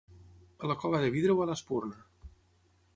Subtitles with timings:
[0.63, 2.29] A la Cova de Vidre o a l'Espurna?